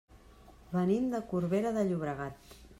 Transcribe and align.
Venim 0.71 1.05
de 1.13 1.21
Corbera 1.33 1.77
de 1.79 1.87
Llobregat. 1.91 2.53